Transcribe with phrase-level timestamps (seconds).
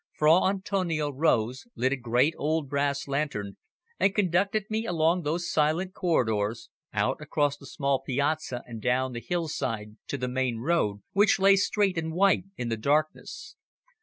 [0.13, 3.57] Fra Antonio rose, lit a great old brass lantern,
[3.99, 9.21] and conducted me along those silent corridors, out across the small piazza and down the
[9.21, 13.57] hillside to the main road which lay straight and white in the darkness.